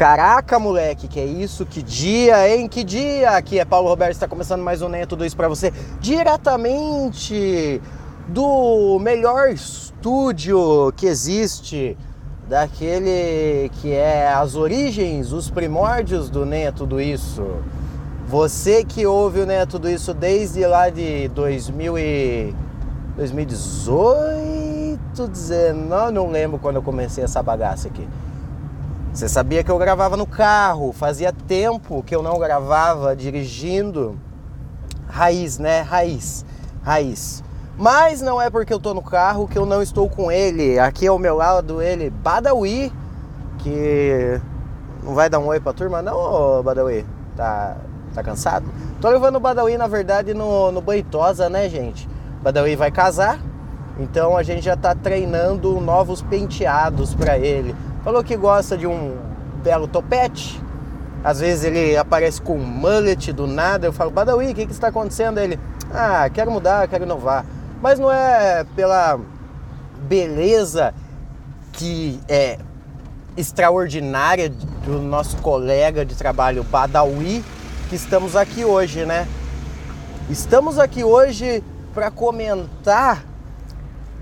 [0.00, 1.66] Caraca, moleque, que é isso?
[1.66, 2.66] Que dia, hein?
[2.66, 3.32] Que dia?
[3.32, 7.82] Aqui é Paulo Roberto, está começando mais um Nem Tudo Isso para você, diretamente
[8.26, 11.98] do melhor estúdio que existe,
[12.48, 17.44] daquele que é as origens, os primórdios do Nem Tudo Isso.
[18.26, 22.54] Você que ouve o é Tudo Isso desde lá de 2000 e
[23.16, 28.08] 2018, 19, não lembro quando eu comecei essa bagaça aqui.
[29.12, 30.92] Você sabia que eu gravava no carro?
[30.92, 34.16] Fazia tempo que eu não gravava dirigindo.
[35.08, 35.80] Raiz, né?
[35.80, 36.46] Raiz.
[36.80, 37.42] Raiz.
[37.76, 40.78] Mas não é porque eu tô no carro que eu não estou com ele.
[40.78, 42.92] Aqui ao meu lado ele, Badawi,
[43.58, 44.40] que
[45.02, 47.04] não vai dar um oi pra turma, não, Badawi?
[47.36, 47.78] Tá,
[48.14, 48.66] tá cansado?
[49.00, 52.08] Tô levando o Badawi, na verdade, no, no Boitosa, né, gente?
[52.42, 53.40] Badawi vai casar,
[53.98, 59.16] então a gente já tá treinando novos penteados para ele Falou que gosta de um
[59.62, 60.60] belo topete.
[61.22, 63.86] Às vezes ele aparece com um mullet do nada.
[63.86, 65.38] Eu falo, Badawi, o que, que está acontecendo?
[65.38, 65.60] Ele,
[65.92, 67.44] ah, quero mudar, quero inovar.
[67.82, 69.20] Mas não é pela
[70.08, 70.94] beleza
[71.72, 72.58] que é
[73.36, 74.50] extraordinária
[74.84, 77.44] do nosso colega de trabalho Badawi
[77.88, 79.26] que estamos aqui hoje, né?
[80.28, 83.24] Estamos aqui hoje para comentar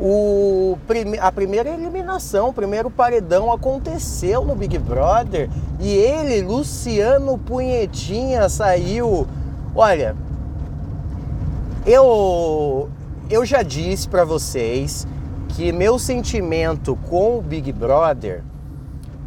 [0.00, 0.78] o,
[1.20, 9.26] a primeira eliminação, o primeiro paredão aconteceu no Big Brother e ele, Luciano Punhetinha, saiu.
[9.74, 10.16] Olha,
[11.84, 12.88] eu,
[13.28, 15.06] eu já disse para vocês
[15.50, 18.42] que meu sentimento com o Big Brother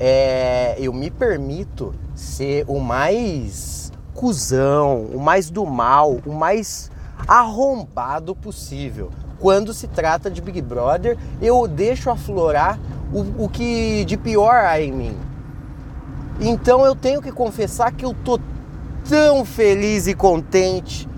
[0.00, 0.74] é.
[0.78, 6.90] Eu me permito ser o mais cuzão, o mais do mal, o mais
[7.28, 12.78] arrombado possível quando se trata de Big Brother, eu deixo aflorar
[13.12, 15.16] o, o que de pior há em mim.
[16.40, 18.38] Então eu tenho que confessar que eu tô
[19.08, 21.08] tão feliz e contente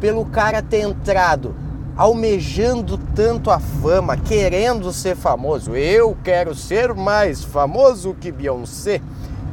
[0.00, 1.54] pelo cara ter entrado,
[1.96, 5.74] almejando tanto a fama, querendo ser famoso.
[5.74, 9.00] Eu quero ser mais famoso que Beyoncé.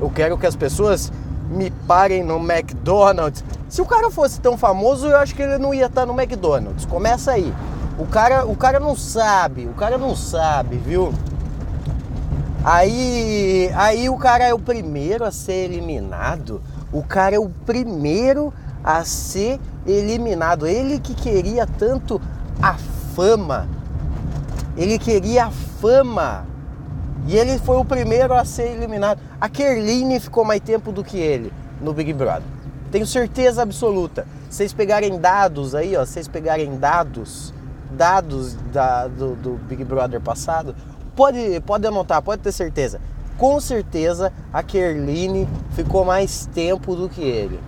[0.01, 1.12] Eu quero que as pessoas
[1.50, 3.44] me parem no McDonald's.
[3.69, 6.85] Se o cara fosse tão famoso, eu acho que ele não ia estar no McDonald's.
[6.85, 7.53] Começa aí.
[7.98, 11.14] O cara, o cara não sabe, o cara não sabe, viu?
[12.64, 16.62] Aí, aí o cara é o primeiro a ser eliminado.
[16.92, 20.66] O cara é o primeiro a ser eliminado.
[20.66, 22.20] Ele que queria tanto
[22.62, 22.76] a
[23.16, 23.68] fama.
[24.75, 26.46] Ele queria a fama.
[27.28, 29.20] E ele foi o primeiro a ser eliminado.
[29.40, 32.44] A Kerline ficou mais tempo do que ele no Big Brother.
[32.92, 34.25] Tenho certeza absoluta.
[34.50, 37.54] Vocês pegarem dados aí, ó, vocês pegarem dados
[37.96, 40.76] dados da, do, do Big Brother passado,
[41.16, 43.00] pode, pode anotar, pode ter certeza.
[43.38, 47.59] Com certeza a Kerline ficou mais tempo do que ele.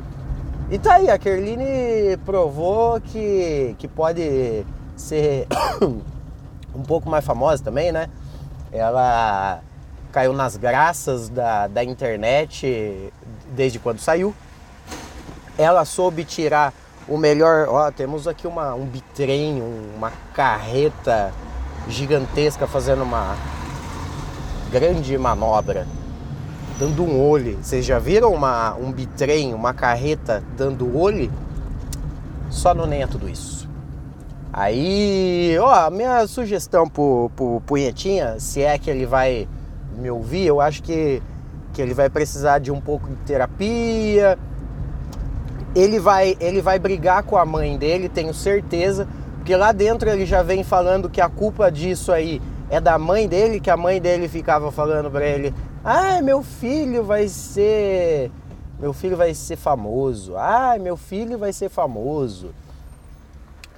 [0.69, 4.65] E tá aí, a Kerline provou que, que pode
[4.95, 5.47] ser
[6.73, 8.09] um pouco mais famosa também, né?
[8.71, 9.61] Ela
[10.11, 13.11] caiu nas graças da, da internet
[13.53, 14.33] desde quando saiu.
[15.57, 16.73] Ela soube tirar
[17.07, 19.61] o melhor, ó, temos aqui uma, um bitrem,
[19.95, 21.31] uma carreta
[21.87, 23.35] gigantesca fazendo uma
[24.71, 25.85] grande manobra,
[26.79, 27.59] dando um olho.
[27.61, 31.31] Vocês já viram uma, um bitrem, uma carreta dando olho?
[32.49, 33.69] Só não nem é tudo isso.
[34.51, 39.47] Aí, ó, minha sugestão pro, pro Punhetinha, se é que ele vai
[39.95, 41.21] me ouvir, eu acho que,
[41.73, 44.39] que ele vai precisar de um pouco de terapia,
[45.75, 50.25] ele vai, ele vai brigar com a mãe dele, tenho certeza, porque lá dentro ele
[50.25, 53.99] já vem falando que a culpa disso aí é da mãe dele, que a mãe
[53.99, 55.53] dele ficava falando para ele:
[55.83, 58.31] "Ah, meu filho vai ser
[58.79, 60.35] meu filho vai ser famoso.
[60.35, 62.49] Ah, meu filho vai ser famoso."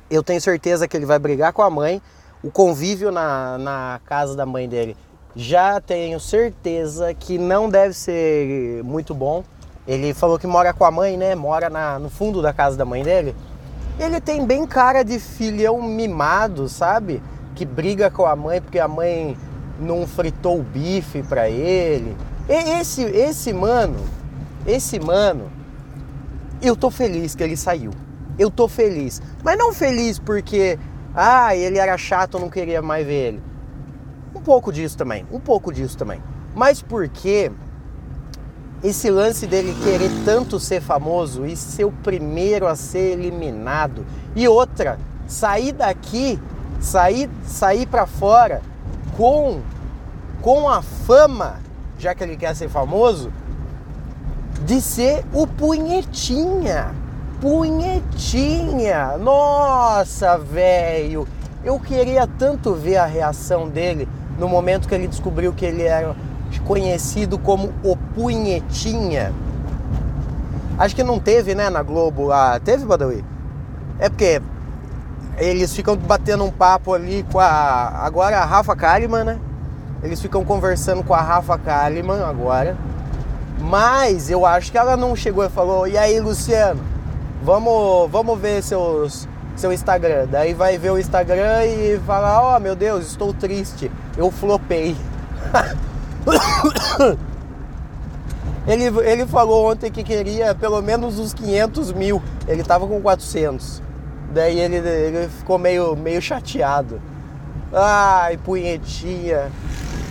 [0.10, 2.02] Eu tenho certeza que ele vai brigar com a mãe.
[2.42, 4.96] O convívio na, na casa da mãe dele
[5.36, 9.44] já tenho certeza que não deve ser muito bom
[9.88, 11.34] ele falou que mora com a mãe, né?
[11.34, 13.34] Mora na, no fundo da casa da mãe dele.
[13.98, 17.24] Ele tem bem cara de filhão mimado, sabe?
[17.56, 19.38] Que briga com a mãe porque a mãe
[19.80, 22.16] não fritou o bife para ele.
[22.50, 23.98] E esse, esse mano,
[24.66, 25.50] esse mano,
[26.62, 27.92] eu tô feliz que ele saiu.
[28.38, 29.22] Eu tô feliz.
[29.44, 30.78] Mas não feliz porque,
[31.16, 33.44] ah, ele era chato, eu não queria mais ver ele.
[34.36, 36.22] Um pouco disso também, um pouco disso também.
[36.54, 37.52] Mas porque
[38.84, 44.06] esse lance dele querer tanto ser famoso e ser o primeiro a ser eliminado.
[44.36, 46.40] E outra, sair daqui,
[46.80, 48.62] sair, sair para fora
[49.16, 49.62] com
[50.42, 51.56] com a fama,
[51.98, 53.34] já que ele quer ser famoso,
[54.66, 56.94] de ser o punhetinha.
[57.42, 59.18] Punhetinha!
[59.18, 61.28] Nossa, velho!
[61.64, 64.08] Eu queria tanto ver a reação dele
[64.40, 66.16] no momento que ele descobriu que ele era
[66.66, 69.32] conhecido como o Punhetinha.
[70.76, 72.60] Acho que não teve, né, na Globo lá.
[72.60, 73.24] Teve, Badawi?
[74.00, 74.42] É porque
[75.38, 77.92] eles ficam batendo um papo ali com a.
[78.04, 79.40] Agora a Rafa Kalimann, né?
[80.02, 82.76] Eles ficam conversando com a Rafa Kalimann agora.
[83.60, 86.82] Mas eu acho que ela não chegou e falou: E aí, Luciano,
[87.44, 90.26] vamos, vamos ver seus, seu Instagram.
[90.32, 93.92] Daí vai ver o Instagram e fala: Ó, oh, meu Deus, estou triste.
[94.18, 94.96] Eu flopei.
[98.68, 102.22] ele, ele falou ontem que queria pelo menos uns 500 mil.
[102.48, 103.82] Ele tava com 400.
[104.34, 107.02] Daí ele, ele ficou meio, meio chateado.
[107.74, 109.50] Ai, punhetinha.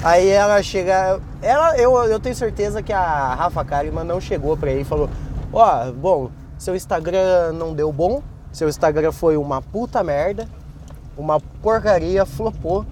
[0.03, 1.21] Aí ela chega.
[1.43, 5.11] Ela, eu, eu tenho certeza que a Rafa Kalimann não chegou pra ele e falou:
[5.53, 8.23] Ó, oh, bom, seu Instagram não deu bom,
[8.53, 10.49] seu Instagram foi uma puta merda,
[11.17, 12.87] uma porcaria, flopou.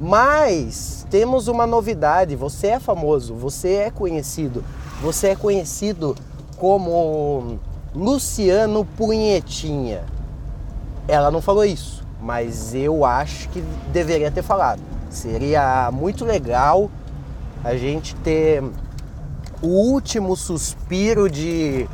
[0.00, 4.64] Mas temos uma novidade: você é famoso, você é conhecido,
[5.02, 6.16] você é conhecido
[6.56, 7.58] como
[7.94, 10.04] Luciano Punhetinha.
[11.06, 13.60] Ela não falou isso, mas eu acho que
[13.92, 14.80] deveria ter falado.
[15.10, 16.90] Seria muito legal
[17.62, 18.62] a gente ter
[19.60, 21.86] o último suspiro de,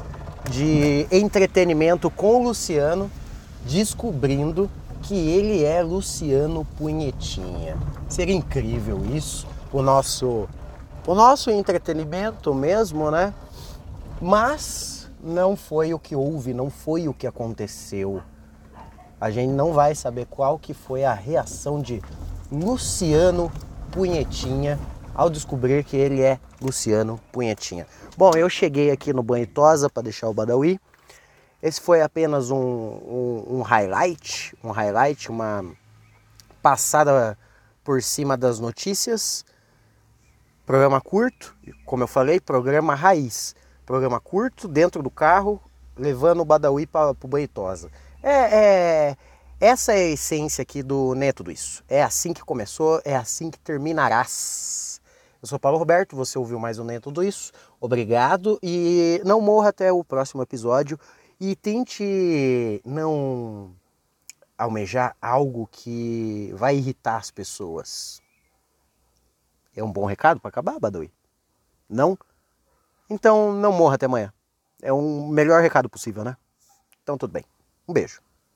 [0.49, 3.11] de entretenimento com o Luciano,
[3.65, 4.71] descobrindo
[5.07, 7.77] que ele é Luciano Punhetinha.
[8.09, 10.49] Seria incrível isso, o nosso,
[11.07, 13.33] o nosso entretenimento mesmo, né?
[14.21, 18.21] Mas não foi o que houve, não foi o que aconteceu.
[19.21, 22.03] A gente não vai saber qual que foi a reação de
[22.51, 23.51] Luciano
[23.93, 24.79] Punhetinha
[25.15, 27.87] ao descobrir que ele é Luciano Punhetinha.
[28.17, 30.81] Bom, eu cheguei aqui no Banho Tosa para deixar o Badawi.
[31.67, 35.65] Esse foi apenas um, um, um, highlight, um highlight, uma
[36.63, 37.37] passada
[37.83, 39.45] por cima das notícias.
[40.65, 43.57] Programa curto, como eu falei, programa raiz.
[43.85, 45.61] Programa curto, dentro do carro,
[45.97, 47.91] levando o Badawi para o Banho Tosa.
[48.23, 49.17] É, é,
[49.61, 51.83] essa é a essência aqui do Né Tudo Isso.
[51.89, 55.01] É assim que começou, é assim que terminarás.
[55.43, 57.51] Eu sou Paulo Roberto, você ouviu mais um Nem Tudo Isso.
[57.81, 60.97] Obrigado e não morra até o próximo episódio
[61.41, 63.75] e tente não
[64.57, 68.23] almejar algo que vai irritar as pessoas.
[69.75, 71.13] É um bom recado para acabar, Badawi?
[71.89, 72.19] Não?
[73.11, 74.33] Então não morra até amanhã.
[74.81, 76.37] É um melhor recado possível, né?
[77.03, 77.45] Então tudo bem.
[77.87, 78.21] Um beijo.